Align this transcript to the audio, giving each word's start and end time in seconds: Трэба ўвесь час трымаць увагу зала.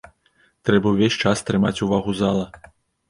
Трэба 0.69 0.87
ўвесь 0.95 1.17
час 1.27 1.37
трымаць 1.49 1.77
увагу 1.89 2.17
зала. 2.23 2.45